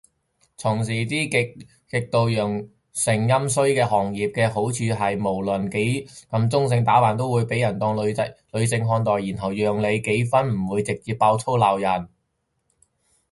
[0.57, 1.29] 從事啲
[1.87, 8.11] 極度陽盛陰衰嘅行業嘅好處係，無論幾咁中性打扮都會被人當女
[8.65, 12.09] 性看待，然後讓你幾分唔會直接爆粗鬧人